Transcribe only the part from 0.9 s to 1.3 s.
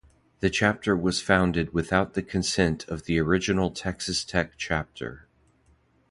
was